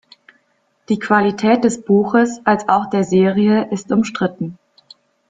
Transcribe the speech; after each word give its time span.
Die 0.89 0.97
Qualität 0.97 1.63
des 1.63 1.83
Buches 1.83 2.41
als 2.43 2.67
auch 2.67 2.89
der 2.89 3.03
Serie 3.03 3.67
ist 3.69 3.91
umstritten. 3.91 4.57